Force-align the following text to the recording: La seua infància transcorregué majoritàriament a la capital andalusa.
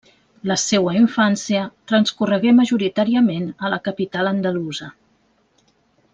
La 0.51 0.55
seua 0.59 0.93
infància 1.01 1.61
transcorregué 1.91 2.55
majoritàriament 2.61 3.45
a 3.67 3.71
la 3.75 3.79
capital 3.91 4.31
andalusa. 4.33 4.91